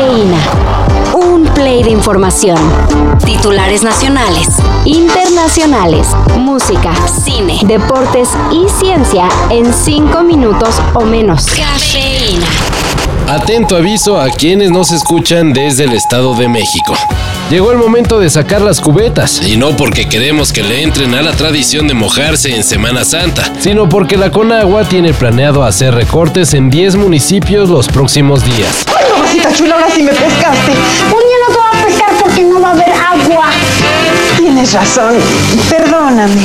Cafeína. 0.00 0.38
Un 1.12 1.44
play 1.52 1.82
de 1.82 1.90
información. 1.90 2.56
Titulares 3.26 3.82
nacionales, 3.82 4.48
internacionales, 4.86 6.08
música, 6.38 6.94
cine, 7.06 7.60
deportes 7.64 8.30
y 8.50 8.66
ciencia 8.80 9.28
en 9.50 9.74
cinco 9.74 10.22
minutos 10.22 10.76
o 10.94 11.04
menos. 11.04 11.44
Cafeína. 11.44 12.46
Atento 13.28 13.76
aviso 13.76 14.18
a 14.18 14.30
quienes 14.30 14.70
nos 14.70 14.90
escuchan 14.90 15.52
desde 15.52 15.84
el 15.84 15.92
Estado 15.92 16.34
de 16.34 16.48
México. 16.48 16.94
Llegó 17.50 17.70
el 17.70 17.78
momento 17.78 18.18
de 18.18 18.30
sacar 18.30 18.62
las 18.62 18.80
cubetas. 18.80 19.46
Y 19.46 19.58
no 19.58 19.76
porque 19.76 20.08
queremos 20.08 20.50
que 20.50 20.62
le 20.62 20.82
entren 20.82 21.14
a 21.14 21.20
la 21.20 21.32
tradición 21.32 21.86
de 21.88 21.94
mojarse 21.94 22.56
en 22.56 22.64
Semana 22.64 23.04
Santa, 23.04 23.52
sino 23.60 23.86
porque 23.88 24.16
la 24.16 24.30
Conagua 24.30 24.84
tiene 24.84 25.12
planeado 25.12 25.62
hacer 25.62 25.94
recortes 25.94 26.54
en 26.54 26.70
10 26.70 26.96
municipios 26.96 27.68
los 27.68 27.86
próximos 27.88 28.42
días. 28.44 28.86
Mamacita 29.30 29.52
chula, 29.52 29.74
ahora 29.76 29.90
sí 29.94 30.02
me 30.02 30.10
pescaste. 30.10 30.72
Un 30.72 31.10
día 31.10 31.36
no 31.46 31.54
te 31.54 31.58
va 31.60 31.68
a 31.68 31.86
pescar 31.86 32.10
porque 32.20 32.42
no 32.42 32.60
va 32.60 32.68
a 32.68 32.72
haber 32.72 32.90
agua. 32.90 33.50
Tienes 34.36 34.72
razón, 34.72 35.14
perdóname. 35.68 36.40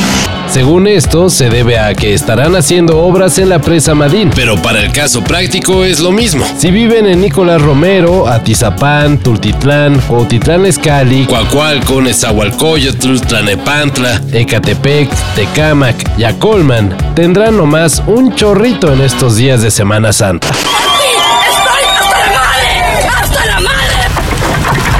Según 0.51 0.85
esto, 0.85 1.31
se 1.31 1.49
debe 1.49 1.79
a 1.79 1.95
que 1.95 2.13
estarán 2.13 2.55
haciendo 2.55 2.99
obras 2.99 3.39
en 3.39 3.49
la 3.49 3.59
presa 3.59 3.95
Madín, 3.95 4.29
pero 4.35 4.55
para 4.61 4.81
el 4.81 4.91
caso 4.91 5.23
práctico 5.23 5.83
es 5.83 5.99
lo 5.99 6.11
mismo. 6.11 6.45
Si 6.59 6.69
viven 6.69 7.07
en 7.07 7.21
Nicolás 7.21 7.59
Romero, 7.59 8.27
Atizapán, 8.27 9.17
Tultitlán, 9.17 9.99
Cuautitlán 10.01 10.67
Escali, 10.67 11.25
Coacualco, 11.25 12.01
Nezahualcóyotl, 12.01 13.19
Tlanepantla, 13.21 14.21
Ecatepec, 14.31 15.09
Tecámac 15.33 15.95
y 16.19 16.23
Acolman, 16.23 16.95
tendrán 17.15 17.57
nomás 17.57 18.03
un 18.05 18.35
chorrito 18.35 18.93
en 18.93 19.01
estos 19.01 19.37
días 19.37 19.63
de 19.63 19.71
Semana 19.71 20.13
Santa. 20.13 20.49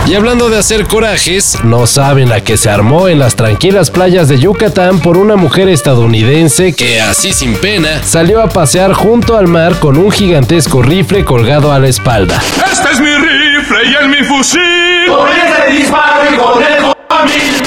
Y 0.07 0.13
hablando 0.13 0.49
de 0.49 0.59
hacer 0.59 0.85
corajes, 0.85 1.57
no 1.63 1.87
saben 1.87 2.29
la 2.29 2.39
que 2.41 2.57
se 2.57 2.69
armó 2.69 3.07
en 3.07 3.17
las 3.17 3.35
tranquilas 3.35 3.89
playas 3.89 4.27
de 4.27 4.37
Yucatán 4.37 4.99
por 4.99 5.17
una 5.17 5.35
mujer 5.35 5.67
estadounidense 5.67 6.73
que, 6.73 7.01
así 7.01 7.33
sin 7.33 7.55
pena, 7.55 8.03
salió 8.03 8.43
a 8.43 8.47
pasear 8.47 8.93
junto 8.93 9.35
al 9.35 9.47
mar 9.47 9.79
con 9.79 9.97
un 9.97 10.11
gigantesco 10.11 10.83
rifle 10.83 11.25
colgado 11.25 11.71
a 11.71 11.79
la 11.79 11.87
espalda. 11.87 12.39
Este 12.71 12.91
es 12.91 12.99
mi 12.99 13.15
rifle 13.15 13.79
y 13.89 13.95
el 13.95 14.09
mi 14.09 14.23
fusil. 14.23 14.61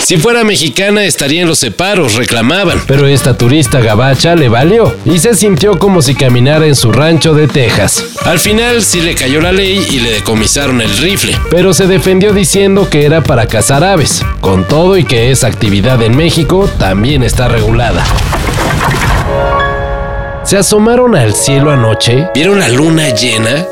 Si 0.09 0.17
fuera 0.17 0.42
mexicana 0.42 1.05
estaría 1.05 1.42
en 1.42 1.48
los 1.48 1.59
separos, 1.59 2.14
reclamaban, 2.14 2.83
pero 2.87 3.06
esta 3.06 3.37
turista 3.37 3.81
gabacha 3.81 4.34
le 4.37 4.48
valió 4.48 4.97
y 5.05 5.19
se 5.19 5.34
sintió 5.34 5.78
como 5.78 6.00
si 6.00 6.15
caminara 6.15 6.65
en 6.67 6.77
su 6.77 6.92
rancho 6.92 7.34
de 7.34 7.47
Texas. 7.47 8.03
Al 8.25 8.39
final 8.39 8.83
sí 8.83 9.03
le 9.03 9.15
cayó 9.15 9.42
la 9.42 9.53
ley 9.53 9.87
y 9.91 10.00
le 10.00 10.12
decomisaron 10.12 10.81
el 10.81 10.97
rifle, 10.97 11.39
pero 11.50 11.75
se 11.75 11.87
defendió 11.87 12.33
diciendo 12.33 12.89
que 12.89 13.05
era 13.05 13.23
para 13.23 13.47
cazar 13.48 13.84
aves, 13.84 14.25
con 14.41 14.67
todo 14.67 14.97
y 14.97 15.05
que 15.05 15.31
esa 15.31 15.47
actividad 15.47 16.00
en 16.03 16.17
México 16.17 16.70
también 16.78 17.22
está 17.22 17.48
regulada. 17.48 18.03
¿Se 20.43 20.56
asomaron 20.56 21.17
al 21.17 21.34
cielo 21.34 21.70
anoche? 21.70 22.28
¿Vieron 22.34 22.61
la 22.61 22.70
luna 22.70 23.11
llena? 23.11 23.67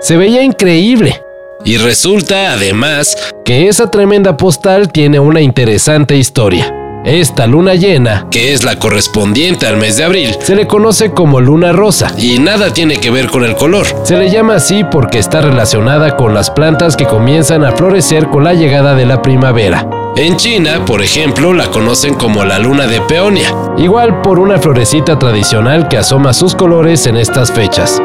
Se 0.00 0.16
veía 0.16 0.44
increíble. 0.44 1.20
Y 1.64 1.76
resulta, 1.76 2.52
además, 2.52 3.16
que 3.44 3.68
esa 3.68 3.90
tremenda 3.90 4.36
postal 4.36 4.90
tiene 4.90 5.20
una 5.20 5.40
interesante 5.40 6.16
historia. 6.16 6.74
Esta 7.04 7.46
luna 7.46 7.74
llena, 7.74 8.28
que 8.30 8.52
es 8.52 8.62
la 8.62 8.78
correspondiente 8.78 9.66
al 9.66 9.76
mes 9.76 9.96
de 9.96 10.04
abril, 10.04 10.36
se 10.40 10.54
le 10.54 10.68
conoce 10.68 11.10
como 11.10 11.40
luna 11.40 11.72
rosa 11.72 12.12
y 12.16 12.38
nada 12.38 12.72
tiene 12.72 12.98
que 12.98 13.10
ver 13.10 13.28
con 13.28 13.44
el 13.44 13.56
color. 13.56 13.86
Se 14.04 14.16
le 14.16 14.30
llama 14.30 14.56
así 14.56 14.84
porque 14.84 15.18
está 15.18 15.40
relacionada 15.40 16.16
con 16.16 16.32
las 16.32 16.50
plantas 16.50 16.96
que 16.96 17.06
comienzan 17.06 17.64
a 17.64 17.72
florecer 17.72 18.28
con 18.28 18.44
la 18.44 18.54
llegada 18.54 18.94
de 18.94 19.06
la 19.06 19.20
primavera. 19.20 19.88
En 20.16 20.36
China, 20.36 20.84
por 20.84 21.02
ejemplo, 21.02 21.52
la 21.52 21.66
conocen 21.70 22.14
como 22.14 22.44
la 22.44 22.60
luna 22.60 22.86
de 22.86 23.00
peonia, 23.00 23.52
igual 23.78 24.20
por 24.22 24.38
una 24.38 24.58
florecita 24.58 25.18
tradicional 25.18 25.88
que 25.88 25.98
asoma 25.98 26.32
sus 26.32 26.54
colores 26.54 27.06
en 27.06 27.16
estas 27.16 27.50
fechas. 27.50 28.00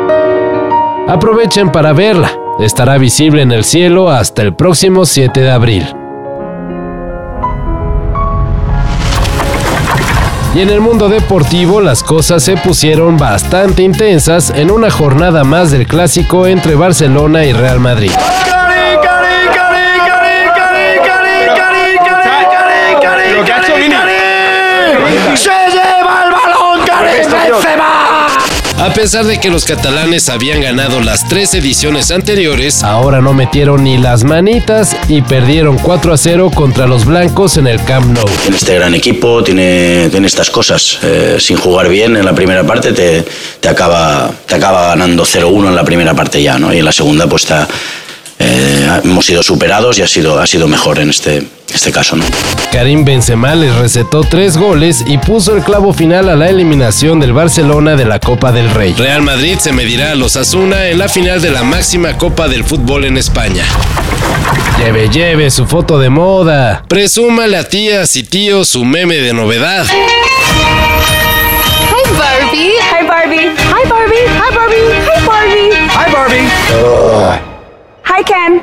Aprovechen 1.07 1.71
para 1.71 1.93
verla. 1.93 2.46
Estará 2.59 2.97
visible 2.97 3.43
en 3.43 3.51
el 3.51 3.63
cielo 3.63 4.09
hasta 4.09 4.41
el 4.41 4.55
próximo 4.55 5.05
7 5.05 5.41
de 5.41 5.51
abril. 5.51 5.85
Y 10.55 10.61
en 10.61 10.69
el 10.69 10.81
mundo 10.81 11.07
deportivo 11.07 11.81
las 11.81 12.01
cosas 12.01 12.41
se 12.41 12.57
pusieron 12.57 13.15
bastante 13.17 13.83
intensas 13.83 14.49
en 14.49 14.71
una 14.71 14.89
jornada 14.89 15.43
más 15.43 15.69
del 15.69 15.85
clásico 15.85 16.47
entre 16.47 16.73
Barcelona 16.73 17.45
y 17.45 17.53
Real 17.53 17.79
Madrid. 17.79 18.11
Pesar 28.97 29.25
de 29.25 29.39
que 29.39 29.51
los 29.51 29.63
catalanes 29.63 30.27
habían 30.27 30.59
ganado 30.59 31.01
las 31.01 31.29
tres 31.29 31.53
ediciones 31.53 32.09
anteriores, 32.09 32.81
ahora 32.81 33.21
no 33.21 33.31
metieron 33.31 33.83
ni 33.83 33.99
las 33.99 34.23
manitas 34.23 34.97
y 35.07 35.21
perdieron 35.21 35.77
4 35.77 36.13
a 36.13 36.17
0 36.17 36.51
contra 36.51 36.87
los 36.87 37.05
blancos 37.05 37.57
en 37.57 37.67
el 37.67 37.83
Camp 37.83 38.07
Nou. 38.07 38.25
Tiene 38.41 38.57
este 38.57 38.73
gran 38.73 38.95
equipo, 38.95 39.43
tiene, 39.43 40.09
tiene 40.09 40.25
estas 40.25 40.49
cosas. 40.49 40.97
Eh, 41.03 41.37
sin 41.39 41.57
jugar 41.57 41.89
bien 41.89 42.17
en 42.17 42.25
la 42.25 42.33
primera 42.33 42.65
parte 42.65 42.91
te, 42.91 43.23
te 43.59 43.69
acaba, 43.69 44.31
te 44.47 44.55
acaba 44.55 44.87
ganando 44.87 45.23
0-1 45.23 45.67
en 45.67 45.75
la 45.75 45.83
primera 45.83 46.15
parte 46.15 46.41
ya, 46.41 46.57
¿no? 46.57 46.73
Y 46.73 46.79
en 46.79 46.85
la 46.85 46.91
segunda 46.91 47.27
pues 47.27 47.43
está, 47.43 47.67
eh, 48.39 49.01
hemos 49.03 49.25
sido 49.25 49.43
superados 49.43 49.97
y 49.97 50.01
ha 50.01 50.07
sido, 50.07 50.39
ha 50.39 50.47
sido 50.47 50.67
mejor 50.67 50.99
en 50.99 51.09
este, 51.09 51.47
este 51.73 51.91
caso. 51.91 52.17
Karim 52.71 53.03
Benzema 53.03 53.55
les 53.55 53.73
recetó 53.75 54.21
tres 54.21 54.57
goles 54.57 55.03
y 55.07 55.17
puso 55.17 55.55
el 55.55 55.63
clavo 55.63 55.93
final 55.93 56.29
a 56.29 56.35
la 56.35 56.49
eliminación 56.49 57.19
del 57.19 57.33
Barcelona 57.33 57.95
de 57.95 58.05
la 58.05 58.19
Copa 58.19 58.51
del 58.51 58.69
Rey. 58.69 58.93
Real 58.97 59.21
Madrid 59.21 59.57
se 59.59 59.71
medirá 59.71 60.11
a 60.11 60.15
los 60.15 60.35
Asuna 60.35 60.87
en 60.87 60.99
la 60.99 61.09
final 61.09 61.41
de 61.41 61.51
la 61.51 61.63
máxima 61.63 62.17
Copa 62.17 62.47
del 62.47 62.63
Fútbol 62.63 63.05
en 63.05 63.17
España. 63.17 63.65
Lleve, 64.77 65.09
lleve 65.09 65.49
su 65.49 65.65
foto 65.65 65.99
de 65.99 66.09
moda. 66.09 66.83
Presúmale 66.87 67.57
a 67.57 67.67
tías 67.67 68.15
y 68.15 68.23
tíos 68.23 68.69
su 68.69 68.85
meme 68.85 69.15
de 69.15 69.33
novedad. 69.33 69.85
Hi 78.17 78.23
Ken. 78.23 78.61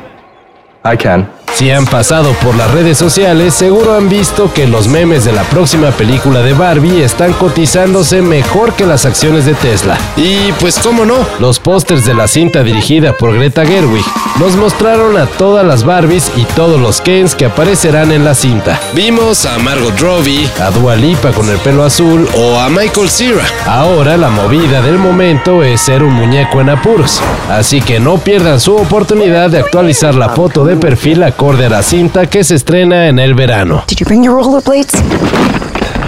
I 0.84 0.96
can. 0.96 1.28
Si 1.52 1.70
han 1.70 1.86
pasado 1.86 2.32
por 2.42 2.56
las 2.56 2.72
redes 2.72 2.98
sociales, 2.98 3.54
seguro 3.54 3.94
han 3.94 4.08
visto 4.08 4.52
que 4.52 4.66
los 4.66 4.88
memes 4.88 5.24
de 5.24 5.30
la 5.32 5.44
próxima 5.44 5.92
película 5.92 6.42
de 6.42 6.54
Barbie 6.54 7.04
están 7.04 7.32
cotizándose 7.34 8.20
mejor 8.20 8.72
que 8.72 8.84
las 8.84 9.06
acciones 9.06 9.46
de 9.46 9.54
Tesla. 9.54 9.96
Y 10.16 10.50
pues 10.58 10.80
cómo 10.80 11.04
no, 11.04 11.24
los 11.38 11.60
pósters 11.60 12.04
de 12.04 12.14
la 12.14 12.26
cinta 12.26 12.64
dirigida 12.64 13.12
por 13.16 13.32
Greta 13.32 13.64
Gerwig 13.64 14.04
nos 14.40 14.56
mostraron 14.56 15.16
a 15.16 15.26
todas 15.26 15.64
las 15.64 15.84
Barbies 15.84 16.32
y 16.36 16.44
todos 16.44 16.80
los 16.80 17.00
Kens 17.00 17.34
que 17.34 17.46
aparecerán 17.46 18.12
en 18.12 18.24
la 18.24 18.34
cinta. 18.34 18.80
Vimos 18.94 19.46
a 19.46 19.58
Margot 19.58 19.98
Robbie, 20.00 20.48
a 20.60 20.70
Dua 20.70 20.96
Lipa 20.96 21.30
con 21.32 21.48
el 21.48 21.58
pelo 21.58 21.84
azul 21.84 22.28
o 22.36 22.58
a 22.58 22.68
Michael 22.68 23.08
Cera. 23.08 23.44
Ahora 23.66 24.16
la 24.16 24.30
movida 24.30 24.82
del 24.82 24.98
momento 24.98 25.62
es 25.62 25.80
ser 25.80 26.02
un 26.02 26.14
muñeco 26.14 26.60
en 26.60 26.70
apuros, 26.70 27.20
así 27.48 27.80
que 27.80 28.00
no 28.00 28.18
pierdan 28.18 28.60
su 28.60 28.76
oportunidad 28.76 29.50
de 29.50 29.58
actualizar 29.58 30.14
la 30.14 30.30
foto 30.30 30.64
de 30.64 30.76
perfil 30.76 31.22
acorde 31.22 31.66
a 31.66 31.70
la 31.70 31.82
cinta 31.82 32.26
que 32.26 32.44
se 32.44 32.56
estrena 32.56 33.08
en 33.08 33.18
el 33.18 33.34
verano. 33.34 33.84
Did 33.86 33.98
you 33.98 34.06
bring 34.06 34.24
your 34.24 34.34
rollerblades? 34.34 34.92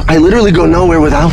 I 0.08 0.18
literally 0.18 0.52
go 0.52 0.66
nowhere 0.66 1.00
without. 1.00 1.32